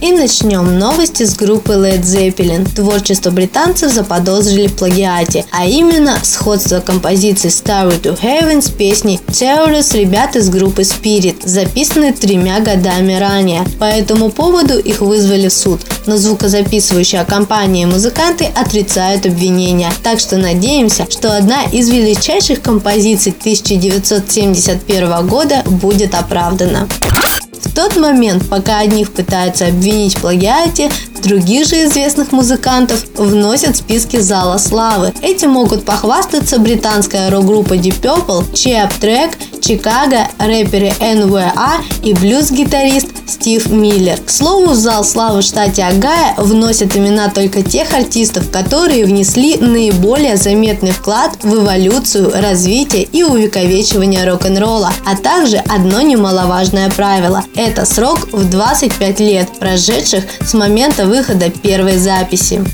[0.00, 2.66] И начнем новости с группы Led Zeppelin.
[2.74, 9.94] Творчество британцев заподозрили в плагиате, а именно сходство композиции Starway to Heaven с песней Terrorist
[9.94, 13.66] ребят из группы Spirit, записанной тремя годами ранее.
[13.78, 19.92] По этому поводу их вызвали в суд, но звукозаписывающая компания и музыканты отрицают обвинения.
[20.02, 26.88] Так что надеемся, что одна из величайших композиций 1971 года будет оправдана.
[27.80, 30.90] Тот момент, пока одних пытаются обвинить в плагиате,
[31.22, 35.14] других же известных музыкантов вносят в списки Зала Славы.
[35.22, 38.92] Этим могут похвастаться британская рок-группа Deep Purple, Chap
[39.60, 44.18] Чикаго, рэперы NWA и блюз-гитарист Стив Миллер.
[44.20, 50.36] К слову, Зал Славы в штате Агая вносят имена только тех артистов, которые внесли наиболее
[50.36, 58.28] заметный вклад в эволюцию, развитие и увековечивание рок-н-ролла, а также одно немаловажное правило– это срок
[58.32, 62.64] в 25 лет, прошедших с момента выхода первой записи.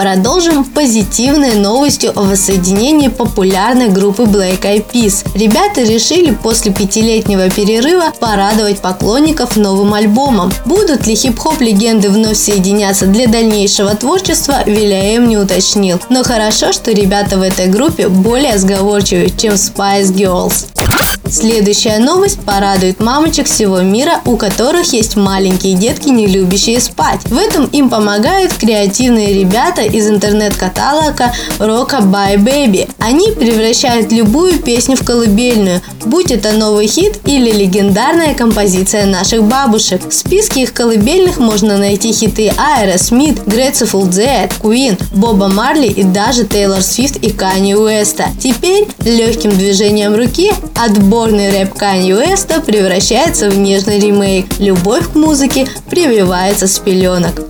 [0.00, 5.26] Продолжим позитивной новостью о воссоединении популярной группы Black Eyed Peas.
[5.34, 10.50] Ребята решили после пятилетнего перерыва порадовать поклонников новым альбомом.
[10.64, 16.00] Будут ли хип-хоп легенды вновь соединяться для дальнейшего творчества, Вильям не уточнил.
[16.08, 20.64] Но хорошо, что ребята в этой группе более сговорчивы, чем Spice Girls.
[21.30, 27.20] Следующая новость порадует мамочек всего мира, у которых есть маленькие детки, не любящие спать.
[27.26, 32.90] В этом им помогают креативные ребята из интернет-каталога Rockabye Baby.
[32.98, 40.02] Они превращают любую песню в колыбельную, будь это новый хит или легендарная композиция наших бабушек.
[40.08, 46.02] В списке их колыбельных можно найти хиты Айра Смит, Grateful Dead, Queen, Боба Марли и
[46.02, 48.24] даже Тейлор Свифт и Канни Уэста.
[48.42, 54.58] Теперь легким движением руки отбор Сборный рэп Канье Уэста превращается в нежный ремейк.
[54.58, 57.42] Любовь к музыке прививается с пеленок.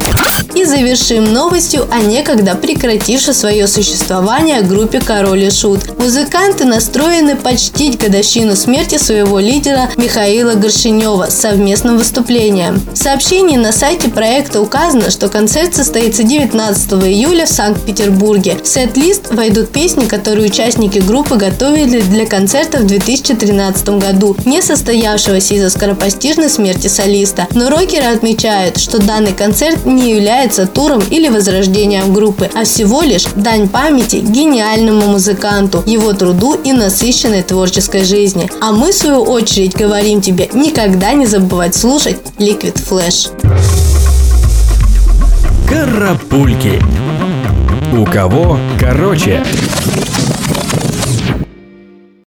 [0.55, 5.97] И завершим новостью о некогда прекратившей свое существование группе Король и Шут.
[5.99, 12.83] Музыканты настроены почтить годовщину смерти своего лидера Михаила Горшинева совместным выступлением.
[12.93, 18.59] В сообщении на сайте проекта указано, что концерт состоится 19 июля в Санкт-Петербурге.
[18.63, 25.55] В сет-лист войдут песни, которые участники группы готовили для концерта в 2013 году, не состоявшегося
[25.55, 27.47] из-за скоропостижной смерти солиста.
[27.55, 33.03] Но рокеры отмечают, что данный концерт не является является туром или возрождением группы, а всего
[33.03, 38.51] лишь дань памяти гениальному музыканту, его труду и насыщенной творческой жизни.
[38.63, 43.29] А мы, в свою очередь, говорим тебе никогда не забывать слушать Liquid Flash.
[45.69, 46.83] Карапульки.
[47.93, 49.45] У кого короче?